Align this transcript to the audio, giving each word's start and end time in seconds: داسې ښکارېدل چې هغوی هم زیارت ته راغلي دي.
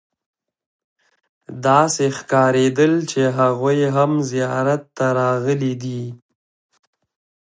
داسې 1.65 2.05
ښکارېدل 2.17 2.93
چې 3.11 3.21
هغوی 3.39 3.79
هم 3.95 4.11
زیارت 4.31 4.83
ته 4.97 5.05
راغلي 5.19 5.73
دي. 5.83 6.03